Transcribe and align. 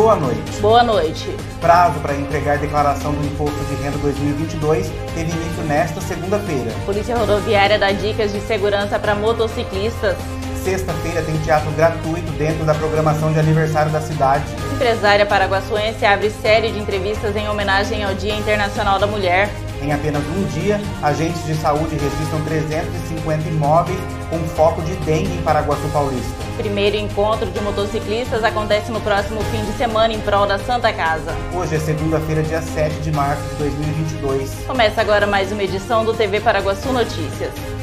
Boa 0.00 0.16
noite. 0.16 0.60
Boa 0.62 0.82
noite. 0.82 1.36
Prazo 1.60 2.00
para 2.00 2.14
entregar 2.14 2.56
declaração 2.56 3.12
do 3.12 3.22
Imposto 3.22 3.62
de 3.66 3.74
Renda 3.82 3.98
2022 3.98 4.90
teve 5.14 5.30
início 5.30 5.62
nesta 5.64 6.00
segunda-feira. 6.00 6.70
Polícia 6.86 7.14
Rodoviária 7.14 7.78
dá 7.78 7.92
dicas 7.92 8.32
de 8.32 8.40
segurança 8.40 8.98
para 8.98 9.14
motociclistas. 9.14 10.16
Sexta-feira 10.64 11.20
tem 11.20 11.36
teatro 11.40 11.70
gratuito 11.72 12.32
dentro 12.32 12.64
da 12.64 12.74
programação 12.74 13.30
de 13.30 13.40
aniversário 13.40 13.92
da 13.92 14.00
cidade. 14.00 14.44
Empresária 14.72 15.26
paraguaçuense 15.26 16.02
abre 16.06 16.30
série 16.30 16.72
de 16.72 16.78
entrevistas 16.78 17.36
em 17.36 17.46
homenagem 17.50 18.02
ao 18.02 18.14
Dia 18.14 18.34
Internacional 18.34 18.98
da 18.98 19.06
Mulher. 19.06 19.50
Em 19.82 19.92
apenas 19.92 20.22
um 20.36 20.44
dia, 20.44 20.78
agentes 21.02 21.42
de 21.46 21.54
saúde 21.54 21.96
registram 21.96 22.44
350 22.44 23.48
imóveis 23.48 23.98
com 24.28 24.38
foco 24.54 24.82
de 24.82 24.94
dengue 24.96 25.32
em 25.32 25.42
Paraguaçu 25.42 25.88
Paulista. 25.90 26.34
Primeiro 26.58 26.96
encontro 26.96 27.50
de 27.50 27.60
motociclistas 27.62 28.44
acontece 28.44 28.92
no 28.92 29.00
próximo 29.00 29.40
fim 29.44 29.64
de 29.64 29.72
semana 29.78 30.12
em 30.12 30.20
prol 30.20 30.46
da 30.46 30.58
Santa 30.58 30.92
Casa. 30.92 31.34
Hoje 31.54 31.76
é 31.76 31.78
segunda-feira, 31.78 32.42
dia 32.42 32.60
7 32.60 32.94
de 32.96 33.10
março 33.10 33.42
de 33.52 33.54
2022. 33.54 34.66
Começa 34.66 35.00
agora 35.00 35.26
mais 35.26 35.50
uma 35.50 35.62
edição 35.62 36.04
do 36.04 36.12
TV 36.12 36.40
Paraguaçu 36.40 36.92
Notícias. 36.92 37.79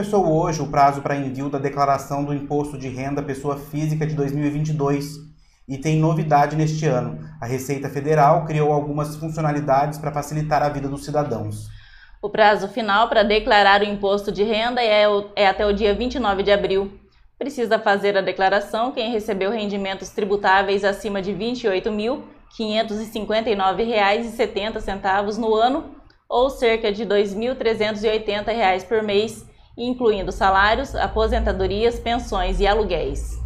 Começou 0.00 0.32
hoje 0.32 0.62
o 0.62 0.66
prazo 0.66 1.02
para 1.02 1.14
envio 1.14 1.50
da 1.50 1.58
declaração 1.58 2.24
do 2.24 2.32
Imposto 2.32 2.78
de 2.78 2.88
Renda 2.88 3.22
Pessoa 3.22 3.58
Física 3.58 4.06
de 4.06 4.14
2022 4.14 5.16
e 5.68 5.76
tem 5.76 5.98
novidade 5.98 6.56
neste 6.56 6.86
ano. 6.86 7.18
A 7.38 7.44
Receita 7.44 7.90
Federal 7.90 8.46
criou 8.46 8.72
algumas 8.72 9.16
funcionalidades 9.16 9.98
para 9.98 10.10
facilitar 10.10 10.62
a 10.62 10.70
vida 10.70 10.88
dos 10.88 11.04
cidadãos. 11.04 11.68
O 12.22 12.30
prazo 12.30 12.66
final 12.68 13.10
para 13.10 13.22
declarar 13.22 13.82
o 13.82 13.84
imposto 13.84 14.32
de 14.32 14.42
renda 14.42 14.82
é, 14.82 15.04
é 15.36 15.46
até 15.46 15.66
o 15.66 15.72
dia 15.74 15.94
29 15.94 16.44
de 16.44 16.50
abril. 16.50 16.90
Precisa 17.38 17.78
fazer 17.78 18.16
a 18.16 18.22
declaração 18.22 18.92
quem 18.92 19.12
recebeu 19.12 19.50
rendimentos 19.50 20.08
tributáveis 20.08 20.82
acima 20.82 21.20
de 21.20 21.32
R$ 21.32 21.52
28.559,70 22.56 25.36
no 25.36 25.54
ano 25.54 25.94
ou 26.26 26.48
cerca 26.48 26.90
de 26.90 27.02
R$ 27.02 27.22
2.380 27.22 28.88
por 28.88 29.02
mês 29.02 29.49
incluindo 29.80 30.30
salários, 30.30 30.94
aposentadorias, 30.94 31.98
pensões 31.98 32.60
e 32.60 32.66
aluguéis. 32.66 33.40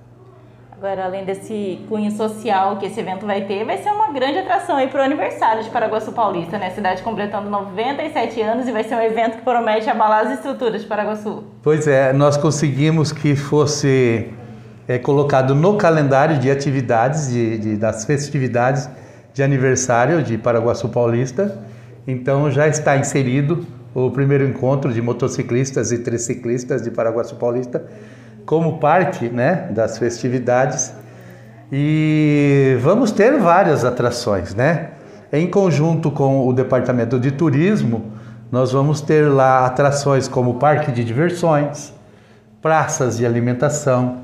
Agora, 0.83 1.05
além 1.05 1.23
desse 1.23 1.79
cunho 1.87 2.11
social 2.11 2.75
que 2.75 2.87
esse 2.87 2.99
evento 2.99 3.25
vai 3.25 3.45
ter, 3.45 3.63
vai 3.63 3.81
ser 3.81 3.89
uma 3.89 4.11
grande 4.11 4.39
atração 4.39 4.75
aí 4.75 4.89
para 4.89 4.99
o 4.99 5.03
aniversário 5.05 5.63
de 5.63 5.69
Paraguaçu 5.69 6.11
Paulista, 6.11 6.57
né? 6.57 6.71
Cidade 6.71 7.01
completando 7.01 7.49
97 7.49 8.41
anos 8.41 8.67
e 8.67 8.71
vai 8.73 8.83
ser 8.83 8.95
um 8.95 9.01
evento 9.01 9.37
que 9.37 9.43
promete 9.43 9.89
abalar 9.89 10.25
as 10.25 10.33
estruturas 10.33 10.81
de 10.81 10.87
Paraguaçu. 10.89 11.41
Pois 11.61 11.87
é, 11.87 12.11
nós 12.11 12.35
conseguimos 12.35 13.13
que 13.13 13.33
fosse 13.33 14.27
é, 14.85 14.99
colocado 14.99 15.55
no 15.55 15.77
calendário 15.77 16.37
de 16.37 16.51
atividades, 16.51 17.29
de, 17.29 17.57
de, 17.59 17.77
das 17.77 18.03
festividades, 18.03 18.89
de 19.33 19.41
aniversário 19.41 20.21
de 20.21 20.37
Paraguaçu 20.37 20.89
Paulista. 20.89 21.63
Então 22.05 22.51
já 22.51 22.67
está 22.67 22.97
inserido 22.97 23.65
o 23.95 24.11
primeiro 24.11 24.45
encontro 24.45 24.91
de 24.91 25.01
motociclistas 25.01 25.93
e 25.93 25.99
triciclistas 25.99 26.81
de 26.81 26.91
Paraguaçu 26.91 27.37
Paulista 27.37 27.85
como 28.45 28.79
parte 28.79 29.29
né, 29.29 29.67
das 29.71 29.97
festividades. 29.97 30.93
E 31.71 32.77
vamos 32.81 33.11
ter 33.11 33.39
várias 33.39 33.83
atrações, 33.83 34.53
né? 34.53 34.89
Em 35.31 35.49
conjunto 35.49 36.11
com 36.11 36.47
o 36.47 36.53
Departamento 36.53 37.19
de 37.19 37.31
Turismo, 37.31 38.11
nós 38.51 38.71
vamos 38.71 39.01
ter 39.01 39.27
lá 39.27 39.65
atrações 39.65 40.27
como 40.27 40.55
parque 40.55 40.91
de 40.91 41.03
diversões, 41.03 41.91
praças 42.61 43.17
de 43.17 43.25
alimentação, 43.25 44.19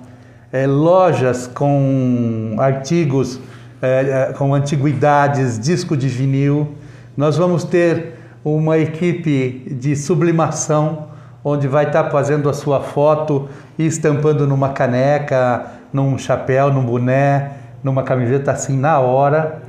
é, 0.51 0.67
lojas 0.67 1.47
com 1.47 2.55
artigos, 2.59 3.39
é, 3.81 4.33
com 4.37 4.53
antiguidades, 4.53 5.59
disco 5.59 5.97
de 5.97 6.07
vinil. 6.07 6.75
Nós 7.17 7.37
vamos 7.37 7.63
ter 7.63 8.13
uma 8.43 8.77
equipe 8.77 9.75
de 9.79 9.95
sublimação, 9.95 11.08
onde 11.43 11.67
vai 11.67 11.85
estar 11.85 12.09
fazendo 12.09 12.49
a 12.49 12.53
sua 12.53 12.81
foto 12.81 13.47
e 13.77 13.85
estampando 13.85 14.45
numa 14.45 14.69
caneca, 14.69 15.65
num 15.91 16.17
chapéu, 16.17 16.71
num 16.71 16.83
boné, 16.83 17.51
numa 17.83 18.03
camiseta 18.03 18.51
assim 18.51 18.77
na 18.77 18.99
hora. 18.99 19.61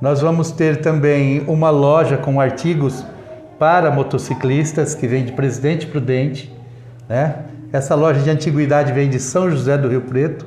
Nós 0.00 0.20
vamos 0.20 0.50
ter 0.50 0.80
também 0.80 1.42
uma 1.46 1.70
loja 1.70 2.16
com 2.16 2.40
artigos 2.40 3.04
para 3.58 3.90
motociclistas 3.90 4.94
que 4.94 5.06
vem 5.06 5.24
de 5.24 5.32
Presidente 5.32 5.86
Prudente, 5.86 6.54
né? 7.08 7.36
Essa 7.72 7.94
loja 7.94 8.20
de 8.20 8.30
antiguidade 8.30 8.92
vem 8.92 9.08
de 9.08 9.18
São 9.18 9.50
José 9.50 9.76
do 9.76 9.88
Rio 9.88 10.02
Preto 10.02 10.46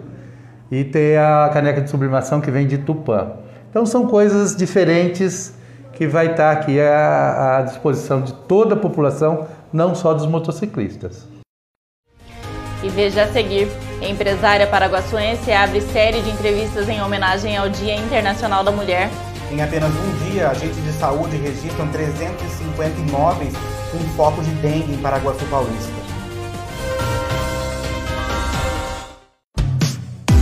e 0.71 0.83
tem 0.83 1.17
a 1.17 1.49
caneca 1.51 1.81
de 1.81 1.89
sublimação 1.89 2.39
que 2.39 2.49
vem 2.49 2.65
de 2.65 2.77
Tupã. 2.77 3.33
Então 3.69 3.85
são 3.85 4.07
coisas 4.07 4.55
diferentes 4.55 5.53
que 5.99 6.07
vai 6.07 6.27
estar 6.27 6.53
aqui 6.53 6.79
à, 6.79 7.57
à 7.57 7.61
disposição 7.61 8.21
de 8.21 8.31
toda 8.31 8.73
a 8.73 8.77
população, 8.77 9.45
não 9.71 9.93
só 9.93 10.13
dos 10.13 10.25
motociclistas. 10.25 11.27
E 12.81 12.87
veja 12.87 13.23
a 13.23 13.27
seguir, 13.27 13.67
a 14.01 14.05
empresária 14.05 14.65
paraguaçuense 14.65 15.51
abre 15.51 15.81
série 15.81 16.21
de 16.21 16.29
entrevistas 16.29 16.87
em 16.87 17.01
homenagem 17.01 17.57
ao 17.57 17.67
Dia 17.67 17.95
Internacional 17.95 18.63
da 18.63 18.71
Mulher. 18.71 19.09
Em 19.51 19.61
apenas 19.61 19.91
um 19.93 20.29
dia, 20.29 20.47
agentes 20.47 20.81
de 20.81 20.93
saúde 20.93 21.35
registram 21.35 21.89
350 21.89 22.97
imóveis 23.01 23.53
com 23.91 23.97
foco 24.15 24.41
de 24.41 24.51
dengue 24.51 24.93
em 24.93 24.97
Paraguaçu 24.99 25.43
Paulista. 25.47 26.08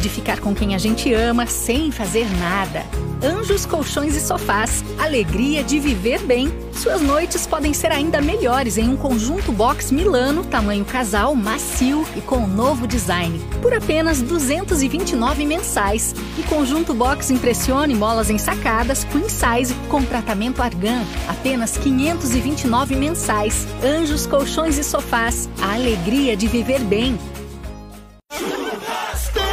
de 0.00 0.08
ficar 0.08 0.40
com 0.40 0.54
quem 0.54 0.74
a 0.74 0.78
gente 0.78 1.12
ama 1.12 1.46
sem 1.46 1.90
fazer 1.90 2.26
nada. 2.38 2.84
Anjos 3.22 3.66
Colchões 3.66 4.14
e 4.14 4.20
Sofás. 4.20 4.84
Alegria 4.98 5.64
de 5.64 5.80
viver 5.80 6.20
bem. 6.20 6.52
Suas 6.72 7.02
noites 7.02 7.46
podem 7.46 7.74
ser 7.74 7.90
ainda 7.90 8.20
melhores 8.20 8.78
em 8.78 8.88
um 8.88 8.96
conjunto 8.96 9.50
box 9.50 9.90
Milano, 9.90 10.44
tamanho 10.44 10.84
casal, 10.84 11.34
macio 11.34 12.06
e 12.16 12.20
com 12.20 12.46
novo 12.46 12.86
design. 12.86 13.40
Por 13.60 13.74
apenas 13.74 14.20
R$ 14.20 14.26
229 14.28 15.44
mensais. 15.44 16.14
E 16.38 16.42
conjunto 16.44 16.94
box 16.94 17.30
Impressione 17.30 17.94
molas 17.94 18.30
ensacadas, 18.30 19.04
queen 19.04 19.28
size 19.28 19.74
com 19.88 20.04
tratamento 20.04 20.62
argan. 20.62 21.02
Apenas 21.28 21.76
R$ 21.76 21.84
529 21.84 22.94
mensais. 22.94 23.66
Anjos 23.82 24.26
Colchões 24.26 24.78
e 24.78 24.84
Sofás. 24.84 25.48
A 25.60 25.74
alegria 25.74 26.36
de 26.36 26.46
viver 26.46 26.80
bem. 26.80 27.18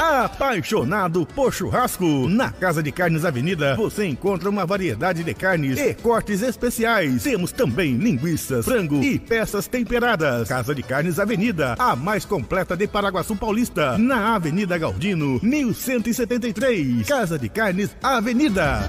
Apaixonado 0.06 1.26
por 1.26 1.52
churrasco? 1.52 2.30
Na 2.30 2.52
Casa 2.52 2.84
de 2.84 2.92
Carnes 2.92 3.26
Avenida 3.26 3.76
você 3.76 4.06
encontra 4.06 4.48
uma 4.48 4.64
variedade 4.64 5.24
de 5.24 5.34
carnes 5.34 5.80
e 5.80 5.96
cortes 5.96 6.44
especiais. 6.44 7.24
Temos 7.24 7.52
também 7.52 7.98
linguiças, 7.98 8.66
frango 8.66 9.02
e 9.02 9.18
peças 9.18 9.68
temperadas. 9.68 10.48
Casa 10.48 10.76
de 10.76 10.84
Carnes 10.84 11.18
Avenida, 11.18 11.76
a 11.80 11.96
mais 11.96 12.24
completa 12.24 12.78
de 12.78 12.88
Paraguaçu 12.88 13.36
Paulista, 13.36 13.98
na 13.98 14.36
Avenida 14.36 14.78
Galdino, 14.78 15.40
1173. 15.42 17.08
Casa 17.08 17.40
de 17.40 17.50
Carnes 17.50 17.96
Avenida. 18.04 18.88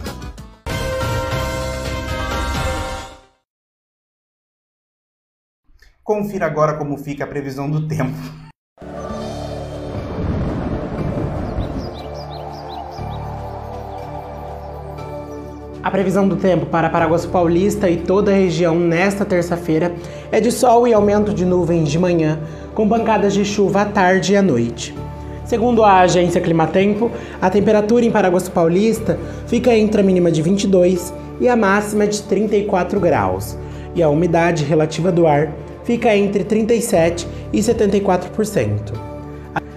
Confira 6.04 6.44
agora 6.44 6.74
como 6.74 6.98
fica 6.98 7.24
a 7.24 7.26
previsão 7.26 7.70
do 7.70 7.88
tempo. 7.88 8.45
Previsão 15.96 16.28
do 16.28 16.36
tempo 16.36 16.66
para 16.66 16.90
Paraguaçu 16.90 17.26
Paulista 17.30 17.88
e 17.88 17.96
toda 17.96 18.30
a 18.30 18.34
região 18.34 18.78
nesta 18.78 19.24
terça-feira 19.24 19.94
é 20.30 20.38
de 20.38 20.52
sol 20.52 20.86
e 20.86 20.92
aumento 20.92 21.32
de 21.32 21.42
nuvens 21.42 21.88
de 21.88 21.98
manhã, 21.98 22.38
com 22.74 22.86
pancadas 22.86 23.32
de 23.32 23.46
chuva 23.46 23.80
à 23.80 23.84
tarde 23.86 24.34
e 24.34 24.36
à 24.36 24.42
noite. 24.42 24.94
Segundo 25.46 25.82
a 25.82 26.00
agência 26.00 26.38
Climatempo, 26.38 27.10
a 27.40 27.48
temperatura 27.48 28.04
em 28.04 28.10
Paraguaçu 28.10 28.50
Paulista 28.50 29.18
fica 29.46 29.74
entre 29.74 30.02
a 30.02 30.04
mínima 30.04 30.30
de 30.30 30.42
22 30.42 31.14
e 31.40 31.48
a 31.48 31.56
máxima 31.56 32.06
de 32.06 32.20
34 32.24 33.00
graus, 33.00 33.56
e 33.94 34.02
a 34.02 34.10
umidade 34.10 34.64
relativa 34.64 35.10
do 35.10 35.26
ar 35.26 35.50
fica 35.82 36.14
entre 36.14 36.44
37 36.44 37.26
e 37.54 37.60
74%. 37.60 38.92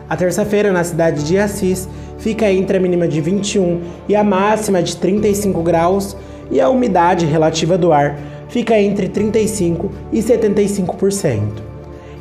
A 0.10 0.18
terça-feira 0.18 0.74
na 0.74 0.84
cidade 0.84 1.24
de 1.24 1.38
Assis 1.38 1.88
fica 2.20 2.52
entre 2.52 2.78
a 2.78 2.80
mínima 2.80 3.08
de 3.08 3.20
21 3.20 3.82
e 4.08 4.16
a 4.16 4.24
máxima 4.24 4.84
de 4.84 4.96
35 4.96 5.62
graus, 5.64 6.16
e 6.52 6.60
a 6.60 6.70
umidade 6.70 7.26
relativa 7.26 7.78
do 7.78 7.92
ar 7.92 8.18
fica 8.50 8.80
entre 8.80 9.08
35 9.08 9.92
e 10.12 10.20
75%. 10.20 11.42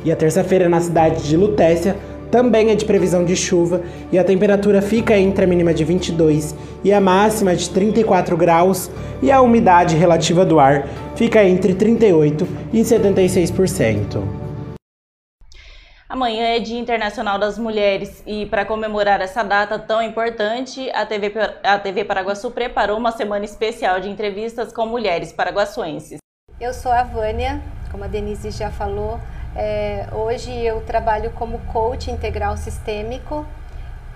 E 0.05 0.11
a 0.11 0.15
terça-feira 0.15 0.69
na 0.69 0.79
cidade 0.79 1.27
de 1.27 1.35
Lutécia 1.35 1.95
também 2.31 2.69
é 2.69 2.75
de 2.75 2.85
previsão 2.85 3.25
de 3.25 3.35
chuva 3.35 3.81
e 4.11 4.19
a 4.19 4.23
temperatura 4.23 4.81
fica 4.81 5.17
entre 5.17 5.45
a 5.45 5.47
mínima 5.47 5.73
de 5.73 5.83
22 5.83 6.55
e 6.83 6.93
a 6.93 7.01
máxima 7.01 7.55
de 7.55 7.67
34 7.69 8.37
graus 8.37 8.89
e 9.21 9.31
a 9.31 9.41
umidade 9.41 9.95
relativa 9.95 10.45
do 10.45 10.59
ar 10.59 10.87
fica 11.15 11.43
entre 11.43 11.73
38 11.73 12.47
e 12.71 12.81
76%. 12.81 14.48
Amanhã 16.09 16.55
é 16.55 16.59
Dia 16.59 16.79
Internacional 16.79 17.37
das 17.37 17.59
Mulheres 17.59 18.23
e 18.25 18.47
para 18.47 18.65
comemorar 18.65 19.21
essa 19.21 19.43
data 19.43 19.77
tão 19.77 20.01
importante, 20.01 20.89
a 20.89 21.05
TV, 21.05 21.31
a 21.63 21.77
TV 21.77 22.03
Paraguaçu 22.03 22.49
preparou 22.49 22.97
uma 22.97 23.11
semana 23.11 23.45
especial 23.45 23.99
de 23.99 24.09
entrevistas 24.09 24.73
com 24.73 24.87
mulheres 24.87 25.31
paraguaçuenses. 25.31 26.17
Eu 26.59 26.73
sou 26.73 26.91
a 26.91 27.03
Vânia, 27.03 27.61
como 27.91 28.05
a 28.05 28.07
Denise 28.07 28.49
já 28.49 28.71
falou. 28.71 29.19
É, 29.55 30.07
hoje 30.11 30.51
eu 30.51 30.81
trabalho 30.81 31.29
como 31.33 31.59
coach 31.71 32.09
integral 32.09 32.57
sistêmico. 32.57 33.45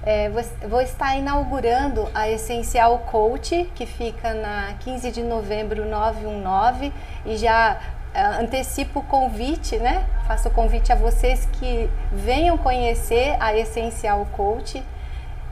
É, 0.04 0.32
vou, 0.32 0.44
vou 0.68 0.82
estar 0.82 1.16
inaugurando 1.16 2.10
a 2.12 2.28
Essencial 2.28 2.98
Coach, 3.12 3.70
que 3.76 3.86
fica 3.86 4.34
na 4.34 4.74
15 4.80 5.12
de 5.12 5.22
novembro 5.22 5.86
919 5.86 6.92
e 7.24 7.38
já 7.38 7.80
antecipo 8.16 9.00
o 9.00 9.04
convite, 9.04 9.78
né? 9.78 10.06
Faço 10.28 10.48
o 10.48 10.52
convite 10.52 10.92
a 10.92 10.96
vocês 10.96 11.48
que 11.54 11.90
venham 12.12 12.58
conhecer 12.58 13.36
a 13.40 13.56
Essencial 13.58 14.28
Coach. 14.34 14.84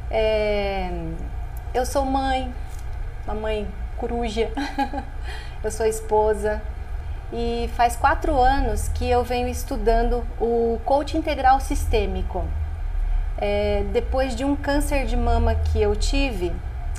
É, 0.10 0.89
eu 1.74 1.86
sou 1.86 2.06
mãe, 2.06 2.53
uma 3.25 3.34
mãe 3.34 3.68
coruja, 3.98 4.51
eu 5.63 5.72
sou 5.72 5.86
esposa 5.86 6.62
e 7.34 7.70
faz 7.75 7.96
quatro 7.96 8.39
anos 8.39 8.89
que 8.89 9.10
eu 9.10 9.24
venho 9.24 9.48
estudando 9.48 10.25
o 10.39 10.80
coach 10.86 11.18
integral 11.18 11.60
sistêmico. 11.60 12.46
É, 13.38 13.84
depois 13.91 14.36
de 14.36 14.44
um 14.44 14.56
câncer 14.56 15.06
de 15.06 15.15
mama 15.15 15.56
que 15.56 15.82
eu 15.82 15.96
tive, 15.96 16.51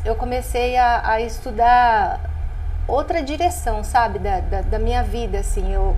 eu 0.05 0.15
comecei 0.17 0.77
a, 0.77 1.09
a 1.09 1.21
estudar 1.21 2.32
outra 2.93 3.23
direção, 3.23 3.83
sabe, 3.83 4.19
da, 4.19 4.41
da, 4.41 4.61
da 4.61 4.79
minha 4.79 5.03
vida, 5.03 5.39
assim, 5.39 5.73
eu, 5.73 5.97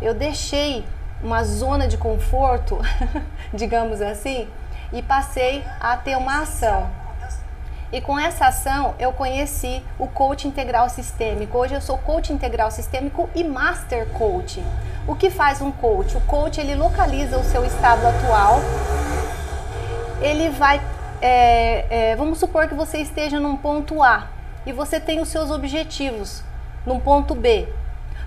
eu 0.00 0.14
deixei 0.14 0.86
uma 1.20 1.42
zona 1.42 1.88
de 1.88 1.96
conforto, 1.98 2.78
digamos 3.52 4.00
assim, 4.00 4.46
e 4.92 5.02
passei 5.02 5.64
a 5.80 5.96
ter 5.96 6.16
uma 6.16 6.42
ação. 6.42 6.88
E 7.92 8.00
com 8.00 8.16
essa 8.16 8.46
ação 8.46 8.94
eu 9.00 9.12
conheci 9.12 9.82
o 9.98 10.06
coach 10.06 10.46
integral 10.46 10.88
sistêmico. 10.88 11.58
Hoje 11.58 11.74
eu 11.74 11.80
sou 11.80 11.98
coach 11.98 12.32
integral 12.32 12.70
sistêmico 12.70 13.28
e 13.34 13.42
master 13.42 14.06
coach. 14.10 14.64
O 15.08 15.16
que 15.16 15.28
faz 15.28 15.60
um 15.60 15.72
coach? 15.72 16.16
O 16.16 16.20
coach 16.20 16.60
ele 16.60 16.76
localiza 16.76 17.36
o 17.36 17.42
seu 17.42 17.64
estado 17.64 18.06
atual. 18.06 18.60
Ele 20.22 20.50
vai, 20.50 20.80
é, 21.20 22.10
é, 22.12 22.16
vamos 22.16 22.38
supor 22.38 22.68
que 22.68 22.74
você 22.74 22.98
esteja 22.98 23.40
num 23.40 23.56
ponto 23.56 24.00
A 24.00 24.28
e 24.66 24.72
você 24.72 25.00
tem 25.00 25.20
os 25.20 25.28
seus 25.28 25.50
objetivos 25.50 26.42
num 26.86 27.00
ponto 27.00 27.34
B. 27.34 27.68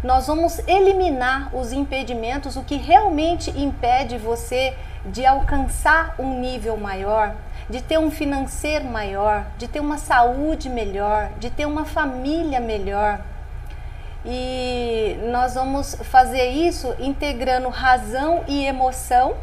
Nós 0.03 0.27
vamos 0.27 0.59
eliminar 0.67 1.55
os 1.55 1.71
impedimentos, 1.71 2.57
o 2.57 2.63
que 2.63 2.75
realmente 2.75 3.49
impede 3.51 4.17
você 4.17 4.75
de 5.05 5.25
alcançar 5.25 6.15
um 6.19 6.39
nível 6.39 6.75
maior, 6.75 7.35
de 7.69 7.81
ter 7.81 7.97
um 7.97 8.11
financeiro 8.11 8.85
maior, 8.85 9.45
de 9.57 9.67
ter 9.67 9.79
uma 9.79 9.97
saúde 9.97 10.69
melhor, 10.69 11.29
de 11.39 11.49
ter 11.49 11.65
uma 11.65 11.85
família 11.85 12.59
melhor. 12.59 13.21
E 14.25 15.17
nós 15.31 15.55
vamos 15.55 15.95
fazer 15.95 16.47
isso 16.49 16.93
integrando 16.99 17.69
razão 17.69 18.43
e 18.47 18.65
emoção, 18.65 19.35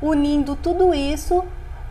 unindo 0.00 0.56
tudo 0.56 0.94
isso 0.94 1.44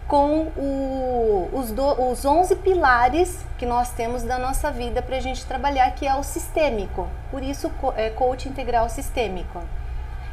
com 0.09 0.47
o, 0.57 1.49
os, 1.53 1.71
do, 1.71 2.11
os 2.11 2.25
11 2.25 2.57
pilares 2.57 3.45
que 3.57 3.65
nós 3.65 3.91
temos 3.91 4.23
da 4.23 4.37
nossa 4.37 4.69
vida 4.71 5.01
para 5.01 5.15
a 5.15 5.21
gente 5.21 5.45
trabalhar, 5.45 5.89
que 5.91 6.05
é 6.05 6.13
o 6.15 6.23
sistêmico. 6.23 7.07
Por 7.31 7.41
isso, 7.41 7.71
é 7.95 8.09
coach 8.09 8.49
integral 8.49 8.89
sistêmico 8.89 9.63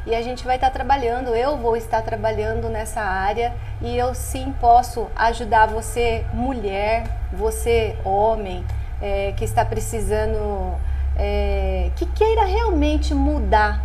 e 0.07 0.15
a 0.15 0.21
gente 0.21 0.45
vai 0.45 0.55
estar 0.55 0.69
trabalhando, 0.69 1.35
eu 1.35 1.57
vou 1.57 1.75
estar 1.75 2.01
trabalhando 2.01 2.69
nessa 2.69 3.01
área 3.01 3.53
e 3.81 3.97
eu 3.97 4.15
sim 4.15 4.53
posso 4.57 5.07
ajudar 5.13 5.67
você, 5.67 6.25
mulher, 6.33 7.03
você, 7.33 7.93
homem, 8.05 8.63
é, 9.01 9.33
que 9.35 9.43
está 9.43 9.65
precisando, 9.65 10.73
é, 11.17 11.91
que 11.97 12.05
queira 12.05 12.45
realmente 12.45 13.13
mudar 13.13 13.83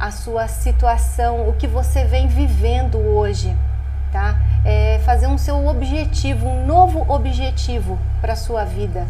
a 0.00 0.10
sua 0.10 0.48
situação, 0.48 1.48
o 1.48 1.52
que 1.52 1.68
você 1.68 2.04
vem 2.04 2.26
vivendo 2.26 2.98
hoje, 2.98 3.56
tá? 4.12 4.36
É 4.68 5.00
fazer 5.04 5.28
um 5.28 5.38
seu 5.38 5.64
objetivo, 5.68 6.48
um 6.48 6.66
novo 6.66 7.06
objetivo 7.08 7.96
para 8.20 8.32
a 8.32 8.36
sua 8.36 8.64
vida. 8.64 9.06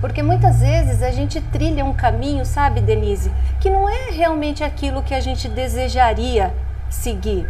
Porque 0.00 0.22
muitas 0.22 0.60
vezes 0.60 1.02
a 1.02 1.10
gente 1.10 1.40
trilha 1.40 1.84
um 1.84 1.92
caminho, 1.92 2.46
sabe, 2.46 2.80
Denise, 2.80 3.30
que 3.60 3.68
não 3.68 3.86
é 3.86 4.10
realmente 4.10 4.64
aquilo 4.64 5.02
que 5.02 5.14
a 5.14 5.20
gente 5.20 5.46
desejaria 5.46 6.54
seguir. 6.88 7.46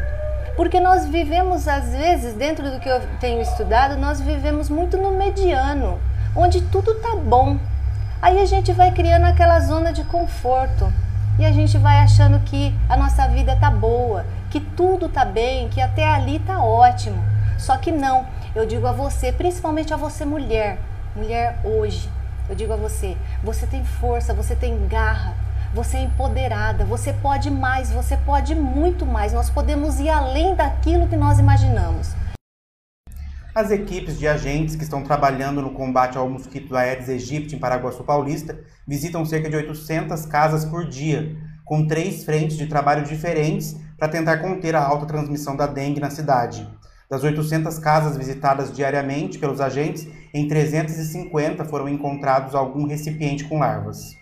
Porque 0.57 0.81
nós 0.81 1.07
vivemos, 1.07 1.69
às 1.69 1.93
vezes, 1.93 2.35
dentro 2.35 2.71
do 2.71 2.81
que 2.81 2.89
eu 2.89 3.01
tenho 3.21 3.41
estudado, 3.41 3.97
nós 3.97 4.21
vivemos 4.21 4.69
muito 4.69 4.97
no 4.97 5.13
mediano, 5.17 6.01
onde 6.35 6.61
tudo 6.61 6.95
tá 6.97 7.15
bom. 7.17 7.57
Aí 8.21 8.41
a 8.41 8.47
gente 8.47 8.73
vai 8.73 8.91
criando 8.91 9.27
aquela 9.27 9.61
zona 9.61 9.93
de 9.93 10.03
conforto 10.03 10.93
e 11.39 11.45
a 11.45 11.53
gente 11.53 11.79
vai 11.79 11.99
achando 11.99 12.41
que 12.41 12.75
a 12.89 12.97
nossa 12.97 13.29
vida 13.29 13.57
tá 13.57 13.71
boa, 13.71 14.25
que 14.51 14.61
tudo 14.61 15.09
tá 15.09 15.25
bem, 15.25 15.69
que 15.69 15.81
até 15.81 16.09
ali 16.09 16.39
tá 16.41 16.61
ótimo. 16.61 17.34
Só 17.59 17.77
que 17.77 17.91
não, 17.91 18.27
eu 18.55 18.67
digo 18.67 18.87
a 18.87 18.93
você, 18.93 19.33
principalmente 19.33 19.93
a 19.93 19.97
você 19.97 20.25
mulher, 20.25 20.79
mulher 21.15 21.61
hoje, 21.65 22.11
eu 22.49 22.55
digo 22.55 22.73
a 22.73 22.77
você, 22.77 23.17
você 23.43 23.67
tem 23.67 23.85
força, 23.85 24.35
você 24.35 24.55
tem 24.55 24.87
garra, 24.87 25.35
você 25.75 25.97
é 25.97 26.03
empoderada, 26.03 26.85
você 26.85 27.13
pode 27.13 27.51
mais, 27.51 27.91
você 27.91 28.17
pode 28.17 28.55
muito 28.55 29.05
mais. 29.05 29.33
Nós 29.33 29.51
podemos 29.51 29.99
ir 29.99 30.09
além 30.09 30.55
daquilo 30.55 31.09
que 31.09 31.17
nós 31.17 31.39
imaginamos. 31.39 32.13
As 33.55 33.71
equipes 33.71 34.19
de 34.19 34.27
agentes 34.27 34.77
que 34.77 34.83
estão 34.83 35.03
trabalhando 35.03 35.63
no 35.63 35.71
combate 35.71 36.19
ao 36.19 36.29
mosquito 36.29 36.77
Aedes 36.77 37.09
aegypti 37.09 37.55
em 37.55 37.59
Paraguaçu 37.59 38.03
Paulista 38.05 38.59
visitam 38.87 39.25
cerca 39.25 39.49
de 39.49 39.57
800 39.57 40.27
casas 40.27 40.65
por 40.65 40.89
dia, 40.89 41.37
com 41.65 41.87
três 41.87 42.25
frentes 42.25 42.57
de 42.57 42.67
trabalho 42.67 43.05
diferentes 43.05 43.77
para 43.97 44.09
tentar 44.09 44.39
conter 44.39 44.75
a 44.75 44.85
alta 44.85 45.07
transmissão 45.07 45.57
da 45.57 45.67
dengue 45.67 46.01
na 46.01 46.11
cidade. 46.11 46.69
Das 47.11 47.23
800 47.23 47.79
casas 47.79 48.17
visitadas 48.17 48.75
diariamente 48.75 49.39
pelos 49.39 49.61
agentes, 49.61 50.07
em 50.33 50.49
350 50.49 51.65
foram 51.65 51.89
encontrados 51.89 52.55
algum 52.55 52.87
recipiente 52.87 53.45
com 53.45 53.59
larvas. 53.59 54.17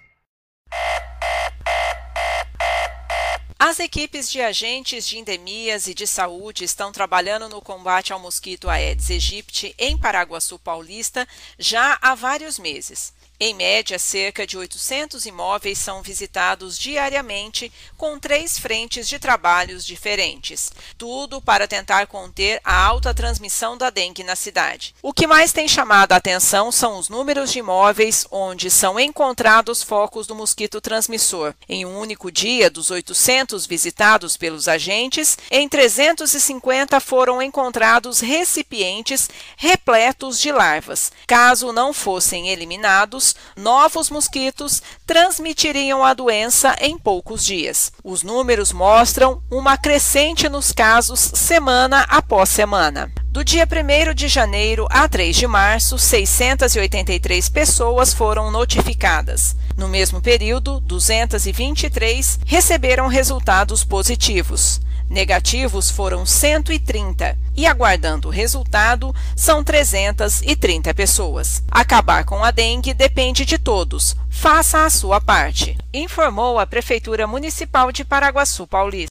As 3.65 3.79
equipes 3.79 4.31
de 4.31 4.41
agentes 4.41 5.07
de 5.07 5.19
endemias 5.19 5.87
e 5.87 5.95
de 5.95 6.07
saúde 6.07 6.65
estão 6.65 6.93
trabalhando 6.93 7.49
no 7.49 7.63
combate 7.63 8.13
ao 8.13 8.19
mosquito 8.19 8.69
Aedes 8.69 9.09
aegypti 9.09 9.75
em 9.79 9.97
Paraguaçu 9.97 10.59
Paulista 10.59 11.27
já 11.59 11.97
há 12.03 12.15
vários 12.15 12.59
meses. 12.59 13.15
Em 13.45 13.55
média, 13.55 13.99
cerca 13.99 14.47
de 14.47 14.57
800 14.57 15.27
imóveis 15.27 15.77
são 15.77 16.01
visitados 16.01 16.79
diariamente, 16.79 17.73
com 17.97 18.17
três 18.17 18.57
frentes 18.57 19.09
de 19.09 19.19
trabalhos 19.19 19.85
diferentes. 19.85 20.71
Tudo 20.97 21.43
para 21.43 21.67
tentar 21.67 22.07
conter 22.07 22.61
a 22.63 22.73
alta 22.73 23.13
transmissão 23.13 23.77
da 23.77 23.91
dengue 23.91 24.23
na 24.23 24.37
cidade. 24.37 24.95
O 25.03 25.13
que 25.13 25.27
mais 25.27 25.51
tem 25.51 25.67
chamado 25.67 26.13
a 26.13 26.19
atenção 26.19 26.71
são 26.71 26.97
os 26.97 27.09
números 27.09 27.51
de 27.51 27.59
imóveis 27.59 28.25
onde 28.31 28.71
são 28.71 29.01
encontrados 29.01 29.83
focos 29.83 30.25
do 30.25 30.37
mosquito 30.37 30.81
transmissor. 30.81 31.53
Em 31.69 31.85
um 31.85 31.99
único 31.99 32.31
dia, 32.31 32.71
dos 32.71 32.93
800 32.93 33.67
visitados 33.67 34.37
pelos 34.37 34.69
agentes, 34.69 35.37
em 35.51 35.69
350 35.69 37.01
foram 37.01 37.43
encontrados 37.43 38.21
recipientes 38.21 39.29
repletos 39.57 40.39
de 40.39 40.53
larvas. 40.53 41.11
Caso 41.27 41.73
não 41.73 41.93
fossem 41.93 42.49
eliminados, 42.49 43.32
novos 43.57 44.11
mosquitos 44.11 44.83
transmitiriam 45.07 46.05
a 46.05 46.15
doença 46.15 46.77
em 46.81 46.99
poucos 46.99 47.45
dias. 47.45 47.93
Os 48.03 48.23
números 48.23 48.73
mostram 48.73 49.43
uma 49.51 49.77
crescente 49.77 50.49
nos 50.49 50.73
casos 50.73 51.21
semana 51.21 52.07
após 52.09 52.49
semana. 52.49 53.13
Do 53.33 53.43
dia 53.43 53.67
1 53.67 54.15
de 54.15 54.29
janeiro 54.29 54.87
a 54.91 55.09
3 55.09 55.35
de 55.35 55.47
março, 55.47 55.99
683 55.99 57.49
pessoas 57.49 58.13
foram 58.13 58.51
notificadas. 58.51 59.57
No 59.77 59.89
mesmo 59.89 60.21
período, 60.21 60.81
223 60.81 62.41
receberam 62.45 63.07
resultados 63.07 63.85
positivos. 63.85 64.81
Negativos 65.13 65.91
foram 65.91 66.25
130 66.25 67.37
e 67.55 67.67
aguardando 67.67 68.29
o 68.29 68.31
resultado 68.31 69.15
são 69.37 69.63
330 69.63 70.95
pessoas. 70.95 71.63
Acabar 71.71 72.25
com 72.25 72.43
a 72.43 72.51
dengue 72.51 72.95
depende 72.95 73.45
de 73.45 73.59
todos. 73.59 74.17
Faça 74.31 74.87
a 74.87 74.91
sua 74.91 75.21
parte, 75.21 75.77
informou 75.93 76.59
a 76.59 76.67
Prefeitura 76.67 77.27
Municipal 77.27 77.93
de 77.93 78.07
Paraguaçu 78.07 78.67
Paulista. 78.67 79.11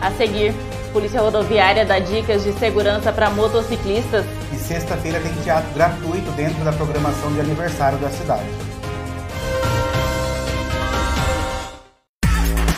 A 0.00 0.10
seguir, 0.12 0.54
Polícia 0.94 1.20
Rodoviária 1.20 1.84
dá 1.84 1.98
dicas 1.98 2.42
de 2.42 2.54
segurança 2.54 3.12
para 3.12 3.28
motociclistas. 3.28 4.24
E 4.50 4.56
sexta-feira 4.56 5.20
tem 5.20 5.34
teatro 5.42 5.70
gratuito 5.74 6.30
dentro 6.30 6.64
da 6.64 6.72
programação 6.72 7.34
de 7.34 7.40
aniversário 7.40 7.98
da 7.98 8.08
cidade. 8.08 8.65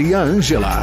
Maria 0.00 0.20
Ângela. 0.20 0.82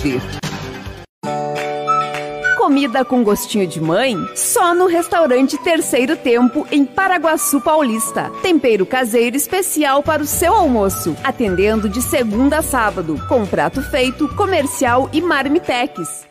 Comida 2.71 3.05
com 3.05 3.23
gostinho 3.23 3.67
de 3.67 3.79
mãe? 3.79 4.15
Só 4.35 4.73
no 4.73 4.87
restaurante 4.87 5.57
Terceiro 5.57 6.15
Tempo, 6.15 6.65
em 6.71 6.85
Paraguaçu 6.85 7.61
Paulista. 7.61 8.31
Tempero 8.41 8.85
caseiro 8.85 9.35
especial 9.35 10.01
para 10.01 10.23
o 10.23 10.25
seu 10.25 10.53
almoço. 10.53 11.15
Atendendo 11.23 11.87
de 11.87 12.01
segunda 12.01 12.57
a 12.57 12.61
sábado, 12.61 13.17
com 13.27 13.45
prato 13.45 13.81
feito, 13.81 14.27
comercial 14.35 15.09
e 15.13 15.21
marmitex. 15.21 16.25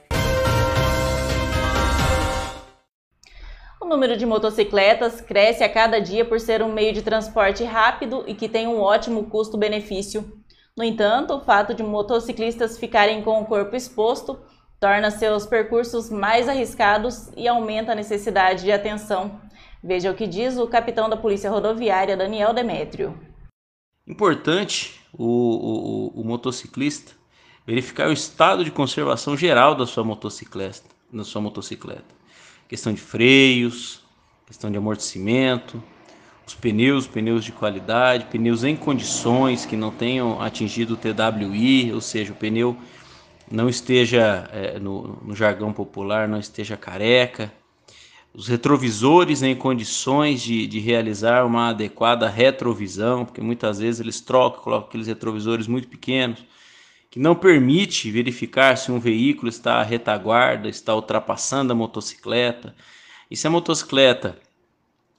O 3.80 3.84
número 3.84 4.16
de 4.16 4.26
motocicletas 4.26 5.20
cresce 5.20 5.62
a 5.62 5.68
cada 5.68 6.00
dia 6.00 6.24
por 6.24 6.40
ser 6.40 6.62
um 6.62 6.72
meio 6.72 6.92
de 6.92 7.02
transporte 7.02 7.62
rápido 7.62 8.24
e 8.26 8.34
que 8.34 8.48
tem 8.48 8.66
um 8.66 8.80
ótimo 8.80 9.24
custo-benefício. 9.24 10.39
No 10.80 10.84
entanto, 10.84 11.34
o 11.34 11.40
fato 11.42 11.74
de 11.74 11.82
motociclistas 11.82 12.78
ficarem 12.78 13.22
com 13.22 13.38
o 13.38 13.44
corpo 13.44 13.76
exposto 13.76 14.38
torna 14.80 15.10
seus 15.10 15.44
percursos 15.44 16.08
mais 16.08 16.48
arriscados 16.48 17.28
e 17.36 17.46
aumenta 17.46 17.92
a 17.92 17.94
necessidade 17.94 18.62
de 18.62 18.72
atenção. 18.72 19.38
Veja 19.84 20.10
o 20.10 20.14
que 20.14 20.26
diz 20.26 20.56
o 20.56 20.66
capitão 20.66 21.06
da 21.06 21.18
Polícia 21.18 21.50
Rodoviária, 21.50 22.16
Daniel 22.16 22.54
Demétrio. 22.54 23.14
Importante 24.06 24.98
o, 25.12 26.12
o, 26.14 26.22
o 26.22 26.24
motociclista 26.24 27.12
verificar 27.66 28.08
o 28.08 28.12
estado 28.14 28.64
de 28.64 28.70
conservação 28.70 29.36
geral 29.36 29.74
da 29.74 29.84
sua 29.84 30.02
motocicleta, 30.02 30.88
da 31.12 31.24
sua 31.24 31.42
motocicleta. 31.42 32.14
Questão 32.66 32.90
de 32.90 33.02
freios, 33.02 34.02
questão 34.46 34.70
de 34.70 34.78
amortecimento, 34.78 35.82
os 36.50 36.54
pneus, 36.54 37.06
pneus 37.06 37.44
de 37.44 37.52
qualidade, 37.52 38.24
pneus 38.24 38.64
em 38.64 38.74
condições 38.74 39.64
que 39.64 39.76
não 39.76 39.92
tenham 39.92 40.42
atingido 40.42 40.94
o 40.94 40.96
TWI, 40.96 41.92
ou 41.92 42.00
seja, 42.00 42.32
o 42.32 42.36
pneu 42.36 42.76
não 43.48 43.68
esteja, 43.68 44.50
é, 44.52 44.78
no, 44.80 45.16
no, 45.22 45.36
jargão 45.36 45.72
popular, 45.72 46.26
não 46.26 46.40
esteja 46.40 46.76
careca. 46.76 47.52
Os 48.34 48.48
retrovisores 48.48 49.42
em 49.42 49.54
condições 49.54 50.42
de, 50.42 50.66
de 50.66 50.80
realizar 50.80 51.46
uma 51.46 51.70
adequada 51.70 52.28
retrovisão, 52.28 53.24
porque 53.24 53.40
muitas 53.40 53.78
vezes 53.78 54.00
eles 54.00 54.20
trocam, 54.20 54.60
colocam 54.60 54.88
aqueles 54.88 55.06
retrovisores 55.06 55.68
muito 55.68 55.86
pequenos, 55.86 56.44
que 57.08 57.20
não 57.20 57.36
permite 57.36 58.10
verificar 58.10 58.76
se 58.76 58.90
um 58.90 58.98
veículo 58.98 59.48
está 59.48 59.74
à 59.74 59.82
retaguarda, 59.84 60.68
está 60.68 60.96
ultrapassando 60.96 61.72
a 61.72 61.76
motocicleta. 61.76 62.74
E 63.30 63.36
se 63.36 63.46
a 63.46 63.50
motocicleta 63.50 64.36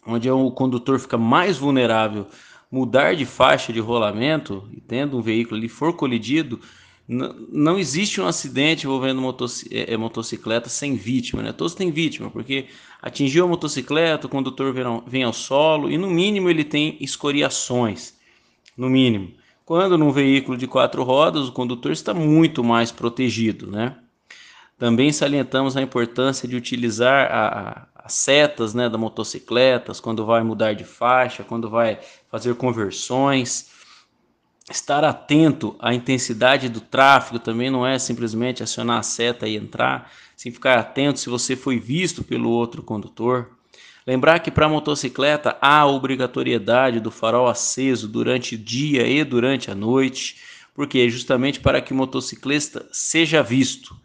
onde 0.05 0.29
o 0.29 0.51
condutor 0.51 0.99
fica 0.99 1.17
mais 1.17 1.57
vulnerável, 1.57 2.27
mudar 2.71 3.15
de 3.15 3.25
faixa 3.25 3.73
de 3.73 3.79
rolamento 3.79 4.67
e 4.71 4.79
tendo 4.79 5.17
um 5.17 5.21
veículo 5.21 5.57
ali 5.57 5.67
for 5.67 5.93
colidido, 5.93 6.59
não 7.07 7.77
existe 7.77 8.21
um 8.21 8.27
acidente 8.27 8.85
envolvendo 8.85 9.21
é, 9.69 9.93
é, 9.93 9.97
motocicleta 9.97 10.69
sem 10.69 10.95
vítima, 10.95 11.41
né? 11.41 11.51
Todos 11.51 11.75
têm 11.75 11.91
vítima, 11.91 12.29
porque 12.29 12.67
atingiu 13.01 13.43
a 13.43 13.47
motocicleta, 13.47 14.27
o 14.27 14.29
condutor 14.29 14.73
vem 15.05 15.23
ao 15.23 15.33
solo 15.33 15.91
e 15.91 15.97
no 15.97 16.09
mínimo 16.09 16.49
ele 16.49 16.63
tem 16.63 16.97
escoriações, 17.01 18.13
no 18.77 18.89
mínimo. 18.89 19.33
Quando 19.65 19.97
num 19.97 20.11
veículo 20.11 20.57
de 20.57 20.67
quatro 20.67 21.03
rodas, 21.03 21.49
o 21.49 21.51
condutor 21.51 21.91
está 21.91 22.13
muito 22.13 22.63
mais 22.63 22.91
protegido, 22.91 23.69
né? 23.69 23.97
Também 24.77 25.11
salientamos 25.11 25.75
a 25.77 25.81
importância 25.81 26.47
de 26.47 26.55
utilizar 26.55 27.29
a, 27.31 27.87
as 28.03 28.13
setas 28.13 28.73
né, 28.73 28.89
da 28.89 28.97
motocicletas, 28.97 29.99
quando 29.99 30.25
vai 30.25 30.43
mudar 30.43 30.73
de 30.73 30.83
faixa, 30.83 31.43
quando 31.43 31.69
vai 31.69 31.99
fazer 32.29 32.55
conversões. 32.55 33.69
Estar 34.69 35.03
atento 35.03 35.75
à 35.79 35.93
intensidade 35.93 36.69
do 36.69 36.79
tráfego 36.79 37.39
também 37.39 37.69
não 37.69 37.85
é 37.85 37.99
simplesmente 37.99 38.63
acionar 38.63 38.99
a 38.99 39.03
seta 39.03 39.47
e 39.47 39.55
entrar, 39.55 40.11
sim 40.35 40.51
ficar 40.51 40.77
atento 40.79 41.19
se 41.19 41.29
você 41.29 41.55
foi 41.55 41.79
visto 41.79 42.23
pelo 42.23 42.49
outro 42.49 42.81
condutor. 42.81 43.49
Lembrar 44.05 44.39
que 44.39 44.49
para 44.49 44.69
motocicleta 44.69 45.57
há 45.61 45.85
obrigatoriedade 45.85 46.99
do 46.99 47.11
farol 47.11 47.47
aceso 47.47 48.07
durante 48.07 48.55
o 48.55 48.57
dia 48.57 49.05
e 49.05 49.23
durante 49.23 49.69
a 49.69 49.75
noite, 49.75 50.37
porque 50.73 50.99
é 50.99 51.09
justamente 51.09 51.59
para 51.59 51.81
que 51.81 51.93
o 51.93 51.95
motociclista 51.95 52.87
seja 52.91 53.43
visto 53.43 53.95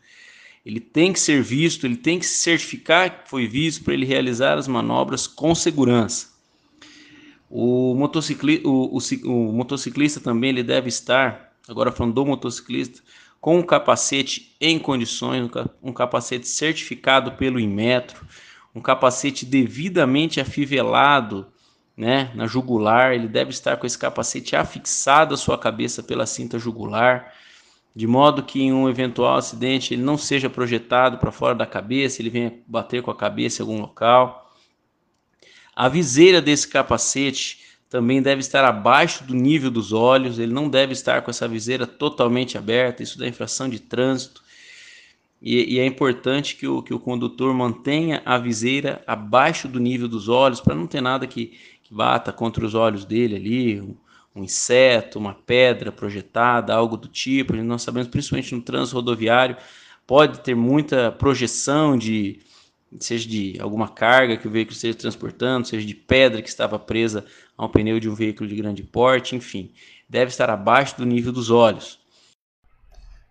ele 0.66 0.80
tem 0.80 1.12
que 1.12 1.20
ser 1.20 1.40
visto, 1.40 1.87
ele 1.87 1.96
tem 1.96 2.18
que 2.18 2.26
se 2.26 2.38
certificar 2.38 3.22
que 3.22 3.31
foi 3.31 3.46
visto 3.46 3.85
para 3.85 3.94
ele 3.94 4.05
realizar 4.05 4.59
as 4.59 4.66
manobras 4.66 5.24
com 5.24 5.55
segurança. 5.55 6.35
O, 7.48 7.94
motocicli, 7.94 8.61
o, 8.64 8.98
o, 8.98 9.31
o 9.31 9.52
motociclista 9.52 10.18
também 10.18 10.50
ele 10.50 10.64
deve 10.64 10.88
estar, 10.88 11.52
agora 11.68 11.92
falando 11.92 12.14
do 12.14 12.26
motociclista, 12.26 13.00
com 13.40 13.61
um 13.61 13.62
capacete 13.62 14.57
em 14.61 14.76
condições, 14.76 15.48
um 15.81 15.92
capacete 15.92 16.48
certificado 16.48 17.31
pelo 17.35 17.61
Inmetro, 17.61 18.26
um 18.74 18.81
capacete 18.81 19.46
devidamente 19.46 20.40
afivelado 20.40 21.46
né, 21.96 22.33
na 22.35 22.48
jugular, 22.48 23.14
ele 23.14 23.29
deve 23.29 23.50
estar 23.50 23.76
com 23.76 23.87
esse 23.87 23.96
capacete 23.96 24.57
afixado 24.57 25.33
à 25.33 25.37
sua 25.37 25.57
cabeça 25.57 26.02
pela 26.02 26.26
cinta 26.26 26.59
jugular 26.59 27.33
de 27.96 28.06
modo 28.06 28.42
que 28.42 28.61
em 28.61 28.74
um 28.74 28.90
eventual 28.90 29.38
acidente 29.38 29.94
ele 29.94 30.02
não 30.02 30.18
seja 30.18 30.50
projetado 30.50 31.16
para 31.16 31.32
fora 31.32 31.54
da 31.54 31.64
cabeça, 31.64 32.20
ele 32.20 32.28
venha 32.28 32.52
bater 32.66 33.00
com 33.00 33.11
a 33.11 33.16
cabeça 33.16 33.62
em 33.62 33.64
algum 33.64 33.80
local. 33.80 34.52
A 35.74 35.88
viseira 35.88 36.42
desse 36.42 36.68
capacete 36.68 37.61
também 37.88 38.20
deve 38.20 38.40
estar 38.40 38.66
abaixo 38.66 39.24
do 39.24 39.35
nível 39.35 39.70
dos 39.70 39.94
olhos, 39.94 40.38
ele 40.38 40.52
não 40.52 40.68
deve 40.68 40.92
estar 40.92 41.22
com 41.22 41.30
essa 41.30 41.48
viseira 41.48 41.87
totalmente 41.87 42.59
aberta, 42.59 43.02
isso 43.02 43.18
da 43.18 43.26
infração 43.26 43.66
de 43.66 43.80
trânsito. 43.80 44.42
E, 45.40 45.76
e 45.76 45.78
é 45.78 45.87
importante 45.87 46.54
que 46.54 46.68
o, 46.68 46.82
que 46.82 46.92
o 46.92 47.00
condutor 47.00 47.54
mantenha 47.54 48.20
a 48.26 48.37
viseira 48.37 49.02
abaixo 49.06 49.68
do 49.68 49.80
nível 49.80 50.06
dos 50.06 50.28
olhos, 50.28 50.61
para 50.61 50.74
não 50.74 50.87
ter 50.87 51.00
nada 51.00 51.26
que, 51.26 51.59
que 51.82 51.94
bata 51.94 52.30
contra 52.30 52.66
os 52.66 52.74
olhos 52.74 53.06
dele 53.06 53.37
ali, 53.37 53.96
um 54.37 54.44
inseto, 54.44 55.18
uma 55.18 55.35
pedra 55.35 55.90
projetada, 55.90 56.75
algo 56.75 56.96
do 56.96 57.09
tipo. 57.09 57.57
Nós 57.57 57.83
sabemos, 57.83 58.09
principalmente 58.09 58.55
no 58.55 58.61
trânsito 58.61 58.96
rodoviário, 58.96 59.57
pode 60.07 60.40
ter 60.40 60.55
muita 60.55 61.11
projeção 61.11 61.96
de 61.96 62.40
seja 63.01 63.29
de 63.29 63.59
alguma 63.61 63.88
carga 63.88 64.37
que 64.37 64.46
o 64.46 64.51
veículo 64.51 64.75
esteja 64.75 64.96
transportando, 64.96 65.66
seja 65.66 65.87
de 65.87 65.94
pedra 65.94 66.40
que 66.40 66.49
estava 66.49 66.79
presa 66.79 67.25
a 67.59 67.66
um 67.66 67.68
pneu 67.68 67.99
de 67.99 68.09
um 68.09 68.14
veículo 68.14 68.49
de 68.49 68.55
grande 68.55 68.83
porte, 68.83 69.35
enfim, 69.35 69.72
deve 70.09 70.31
estar 70.31 70.49
abaixo 70.49 70.96
do 70.96 71.05
nível 71.05 71.33
dos 71.33 71.51
olhos. 71.51 71.99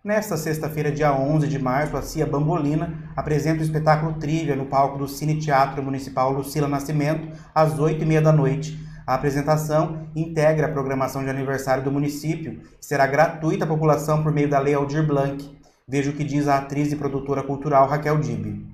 Nesta 0.04 0.36
sexta-feira, 0.36 0.92
dia 0.92 1.12
11 1.12 1.48
de 1.48 1.58
março, 1.58 1.96
a 1.96 2.02
CIA 2.02 2.26
Bambolina 2.26 3.10
apresenta 3.16 3.60
o 3.60 3.64
espetáculo 3.64 4.14
Trivia 4.20 4.54
no 4.54 4.66
palco 4.66 4.98
do 4.98 5.08
Cine 5.08 5.40
Teatro 5.40 5.82
Municipal 5.82 6.30
Lucila 6.30 6.68
Nascimento, 6.68 7.36
às 7.52 7.74
8h30 7.74 8.20
da 8.20 8.32
noite. 8.32 8.85
A 9.06 9.14
apresentação 9.14 10.08
integra 10.16 10.66
a 10.66 10.72
programação 10.72 11.22
de 11.22 11.30
aniversário 11.30 11.84
do 11.84 11.92
município, 11.92 12.58
será 12.80 13.06
gratuita 13.06 13.64
à 13.64 13.68
população 13.68 14.20
por 14.20 14.32
meio 14.32 14.48
da 14.48 14.58
Lei 14.58 14.74
Aldir 14.74 15.06
Blanc. 15.06 15.48
Veja 15.86 16.10
o 16.10 16.12
que 16.12 16.24
diz 16.24 16.48
a 16.48 16.58
atriz 16.58 16.90
e 16.90 16.96
produtora 16.96 17.40
cultural 17.44 17.86
Raquel 17.86 18.18
Dib. 18.18 18.66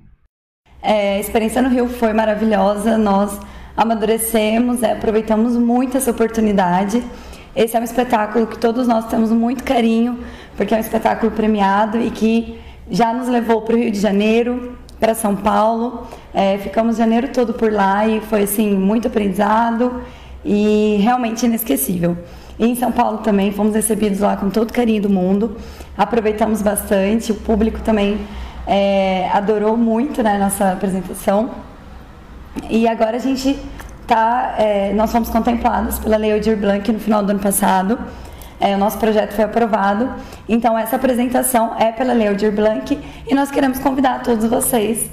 É, 0.81 1.17
a 1.17 1.19
experiência 1.19 1.61
no 1.61 1.69
Rio 1.69 1.87
foi 1.87 2.13
maravilhosa, 2.13 2.97
nós 2.97 3.39
amadurecemos, 3.77 4.81
é, 4.81 4.93
aproveitamos 4.93 5.55
muito 5.55 5.97
essa 5.97 6.09
oportunidade. 6.09 7.03
Esse 7.55 7.77
é 7.77 7.79
um 7.79 7.83
espetáculo 7.83 8.47
que 8.47 8.57
todos 8.57 8.87
nós 8.87 9.05
temos 9.05 9.29
muito 9.29 9.63
carinho, 9.63 10.23
porque 10.57 10.73
é 10.73 10.77
um 10.77 10.81
espetáculo 10.81 11.31
premiado 11.31 11.99
e 11.99 12.09
que 12.09 12.59
já 12.89 13.13
nos 13.13 13.27
levou 13.27 13.61
para 13.61 13.75
o 13.75 13.77
Rio 13.77 13.91
de 13.91 13.99
Janeiro, 13.99 14.75
para 14.99 15.13
São 15.13 15.35
Paulo. 15.35 16.07
É, 16.33 16.57
ficamos 16.57 16.97
janeiro 16.97 17.27
todo 17.27 17.53
por 17.53 17.71
lá 17.71 18.07
e 18.07 18.19
foi 18.19 18.41
assim 18.41 18.75
muito 18.75 19.07
aprendizado 19.07 20.01
e 20.43 20.97
realmente 21.01 21.45
inesquecível. 21.45 22.17
E 22.59 22.67
em 22.67 22.75
São 22.75 22.91
Paulo 22.91 23.19
também 23.19 23.51
fomos 23.51 23.73
recebidos 23.73 24.19
lá 24.19 24.37
com 24.37 24.49
todo 24.49 24.71
carinho 24.71 25.01
do 25.01 25.09
mundo, 25.09 25.57
aproveitamos 25.97 26.61
bastante, 26.61 27.31
o 27.31 27.35
público 27.35 27.81
também 27.81 28.19
é, 28.67 29.29
adorou 29.33 29.75
muito 29.75 30.21
né, 30.21 30.37
nossa 30.37 30.71
apresentação. 30.71 31.51
E 32.69 32.87
agora 32.87 33.17
a 33.17 33.19
gente 33.19 33.57
tá, 34.05 34.55
é, 34.57 34.93
nós 34.93 35.11
fomos 35.11 35.29
contemplados 35.29 35.97
pela 35.99 36.17
Lei 36.17 36.33
Aldir 36.33 36.57
Blanc 36.57 36.91
no 36.91 36.99
final 36.99 37.23
do 37.23 37.31
ano 37.31 37.39
passado. 37.39 37.97
É, 38.59 38.75
o 38.75 38.77
nosso 38.77 38.97
projeto 38.97 39.33
foi 39.33 39.43
aprovado. 39.43 40.09
Então 40.47 40.77
essa 40.77 40.95
apresentação 40.95 41.75
é 41.79 41.91
pela 41.91 42.13
Lei 42.13 42.27
Aldir 42.27 42.51
Blanc 42.51 42.99
e 43.27 43.33
nós 43.33 43.49
queremos 43.49 43.79
convidar 43.79 44.21
todos 44.21 44.45
vocês 44.45 45.09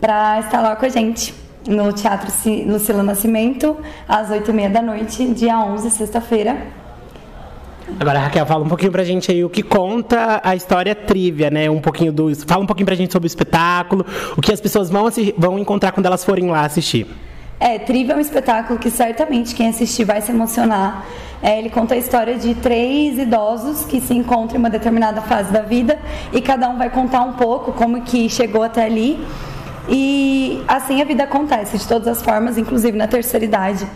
para 0.00 0.40
estar 0.40 0.60
lá 0.60 0.76
com 0.76 0.86
a 0.86 0.88
gente 0.88 1.34
no 1.66 1.92
Teatro 1.92 2.30
Lucila 2.66 3.02
Nascimento, 3.02 3.76
às 4.08 4.28
8h30 4.28 4.72
da 4.72 4.82
noite, 4.82 5.26
dia 5.28 5.58
11, 5.58 5.90
sexta-feira. 5.90 6.56
Agora, 8.00 8.18
Raquel, 8.18 8.46
fala 8.46 8.64
um 8.64 8.68
pouquinho 8.68 8.90
pra 8.90 9.04
gente 9.04 9.30
aí 9.30 9.44
o 9.44 9.50
que 9.50 9.62
conta 9.62 10.40
a 10.42 10.56
história 10.56 10.94
trivia, 10.94 11.50
né? 11.50 11.68
Um 11.68 11.80
pouquinho 11.80 12.12
do. 12.12 12.34
Fala 12.46 12.62
um 12.62 12.66
pouquinho 12.66 12.86
pra 12.86 12.94
gente 12.94 13.12
sobre 13.12 13.26
o 13.26 13.28
espetáculo, 13.28 14.06
o 14.36 14.40
que 14.40 14.52
as 14.52 14.60
pessoas 14.60 14.88
vão, 14.88 15.06
vão 15.36 15.58
encontrar 15.58 15.92
quando 15.92 16.06
elas 16.06 16.24
forem 16.24 16.50
lá 16.50 16.62
assistir. 16.62 17.06
É, 17.60 17.78
Triva 17.78 18.12
é 18.12 18.16
um 18.16 18.20
espetáculo 18.20 18.78
que 18.78 18.90
certamente 18.90 19.54
quem 19.54 19.68
assistir 19.68 20.04
vai 20.04 20.20
se 20.20 20.30
emocionar. 20.30 21.06
É, 21.42 21.58
ele 21.58 21.70
conta 21.70 21.94
a 21.94 21.96
história 21.96 22.36
de 22.36 22.54
três 22.54 23.18
idosos 23.18 23.84
que 23.84 24.00
se 24.00 24.14
encontram 24.14 24.56
em 24.56 24.58
uma 24.58 24.70
determinada 24.70 25.20
fase 25.20 25.52
da 25.52 25.60
vida 25.60 25.98
e 26.32 26.40
cada 26.40 26.68
um 26.68 26.78
vai 26.78 26.90
contar 26.90 27.20
um 27.22 27.34
pouco 27.34 27.72
como 27.72 28.00
que 28.02 28.28
chegou 28.28 28.62
até 28.62 28.84
ali. 28.84 29.22
E 29.88 30.62
assim 30.66 31.00
a 31.02 31.04
vida 31.04 31.24
acontece, 31.24 31.78
de 31.78 31.86
todas 31.86 32.08
as 32.08 32.22
formas, 32.22 32.56
inclusive 32.56 32.96
na 32.96 33.06
terceira 33.06 33.44
idade. 33.44 33.86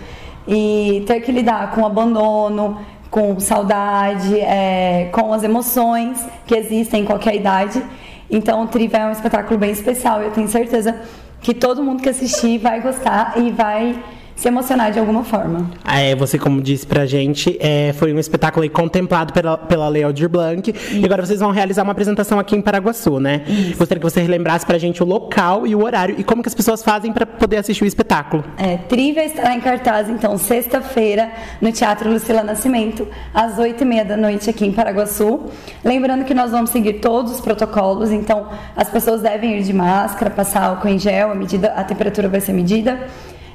E 0.46 1.04
ter 1.06 1.20
que 1.20 1.30
lidar 1.30 1.72
com 1.72 1.84
abandono, 1.84 2.78
com 3.10 3.38
saudade, 3.40 4.38
é, 4.40 5.08
com 5.12 5.32
as 5.32 5.42
emoções 5.42 6.24
que 6.46 6.54
existem 6.54 7.02
em 7.02 7.04
qualquer 7.04 7.34
idade. 7.34 7.82
Então, 8.30 8.62
o 8.62 8.66
Triva 8.66 8.98
é 8.98 9.06
um 9.06 9.12
espetáculo 9.12 9.58
bem 9.58 9.70
especial. 9.70 10.22
Eu 10.22 10.30
tenho 10.30 10.48
certeza 10.48 11.00
que 11.40 11.54
todo 11.54 11.82
mundo 11.82 12.02
que 12.02 12.08
assistir 12.08 12.58
vai 12.58 12.80
gostar 12.80 13.34
e 13.36 13.50
vai 13.50 13.98
se 14.38 14.46
emocionar 14.46 14.92
de 14.92 15.00
alguma 15.00 15.24
forma. 15.24 15.68
É, 15.84 16.14
você, 16.14 16.38
como 16.38 16.62
disse 16.62 16.86
pra 16.86 17.04
gente, 17.04 17.58
é, 17.60 17.92
foi 17.92 18.12
um 18.12 18.20
espetáculo 18.20 18.68
contemplado 18.70 19.32
pela, 19.32 19.58
pela 19.58 19.88
Lei 19.88 20.04
Aldir 20.04 20.28
Blanc. 20.28 20.72
E 20.92 21.04
agora 21.04 21.26
vocês 21.26 21.40
vão 21.40 21.50
realizar 21.50 21.82
uma 21.82 21.90
apresentação 21.90 22.38
aqui 22.38 22.54
em 22.54 22.62
Paraguaçu, 22.62 23.18
né? 23.18 23.42
Isso. 23.48 23.76
Gostaria 23.76 24.00
que 24.00 24.08
você 24.08 24.20
relembrasse 24.20 24.64
pra 24.64 24.78
gente 24.78 25.02
o 25.02 25.06
local 25.06 25.66
e 25.66 25.74
o 25.74 25.82
horário 25.82 26.14
e 26.16 26.22
como 26.22 26.40
que 26.40 26.48
as 26.48 26.54
pessoas 26.54 26.84
fazem 26.84 27.12
para 27.12 27.26
poder 27.26 27.56
assistir 27.56 27.82
o 27.82 27.86
espetáculo. 27.86 28.44
É, 28.56 28.76
Trivia 28.76 29.24
estará 29.24 29.56
em 29.56 29.60
cartaz, 29.60 30.08
então, 30.08 30.38
sexta-feira, 30.38 31.32
no 31.60 31.72
Teatro 31.72 32.08
Lucila 32.08 32.44
Nascimento, 32.44 33.08
às 33.34 33.58
oito 33.58 33.82
e 33.82 33.84
meia 33.84 34.04
da 34.04 34.16
noite 34.16 34.48
aqui 34.48 34.64
em 34.64 34.72
Paraguaçu. 34.72 35.46
Lembrando 35.84 36.24
que 36.24 36.32
nós 36.32 36.52
vamos 36.52 36.70
seguir 36.70 37.00
todos 37.00 37.32
os 37.32 37.40
protocolos, 37.40 38.12
então 38.12 38.46
as 38.76 38.88
pessoas 38.88 39.20
devem 39.20 39.58
ir 39.58 39.64
de 39.64 39.72
máscara, 39.72 40.30
passar 40.30 40.62
álcool 40.62 40.88
em 40.88 40.98
gel, 40.98 41.32
a, 41.32 41.34
medida, 41.34 41.72
a 41.72 41.82
temperatura 41.82 42.28
vai 42.28 42.40
ser 42.40 42.52
medida. 42.52 43.00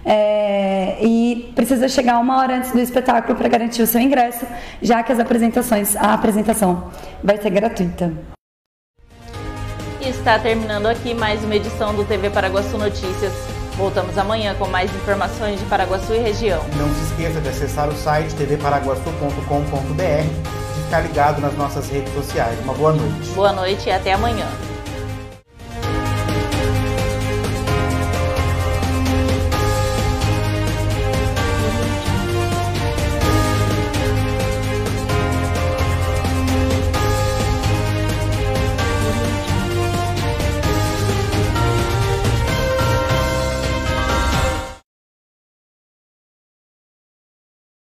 É, 0.05 0.97
e 1.01 1.51
precisa 1.55 1.87
chegar 1.87 2.19
uma 2.19 2.39
hora 2.39 2.57
antes 2.57 2.71
do 2.71 2.79
espetáculo 2.79 3.37
para 3.37 3.47
garantir 3.47 3.81
o 3.81 3.87
seu 3.87 4.01
ingresso, 4.01 4.45
já 4.81 5.01
que 5.01 5.11
as 5.11 5.19
apresentações, 5.19 5.95
a 5.95 6.13
apresentação 6.13 6.91
vai 7.23 7.41
ser 7.41 7.49
gratuita. 7.49 8.11
E 10.01 10.09
está 10.09 10.37
terminando 10.37 10.87
aqui 10.87 11.13
mais 11.13 11.43
uma 11.43 11.55
edição 11.55 11.95
do 11.95 12.03
TV 12.03 12.29
Paraguaçu 12.29 12.77
Notícias. 12.77 13.31
Voltamos 13.77 14.17
amanhã 14.17 14.53
com 14.55 14.67
mais 14.67 14.93
informações 14.93 15.59
de 15.59 15.65
Paraguaçu 15.65 16.13
e 16.13 16.19
região. 16.19 16.61
Não 16.77 16.93
se 16.93 17.03
esqueça 17.05 17.39
de 17.39 17.49
acessar 17.49 17.87
o 17.89 17.93
site 17.93 18.35
tvparaguaçu.com.br 18.35 20.03
e 20.03 20.83
ficar 20.83 20.99
ligado 20.99 21.41
nas 21.41 21.55
nossas 21.55 21.89
redes 21.89 22.13
sociais. 22.13 22.59
Uma 22.63 22.73
boa 22.73 22.93
noite. 22.93 23.29
Boa 23.29 23.53
noite 23.53 23.87
e 23.87 23.91
até 23.91 24.13
amanhã. 24.13 24.45